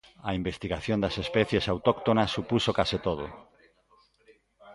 A 0.29 0.31
investigación 0.39 0.97
das 1.03 1.15
especies 1.25 1.65
autóctonas 1.73 2.33
supuxo 2.35 2.71
case 2.79 2.97
todo. 3.07 3.25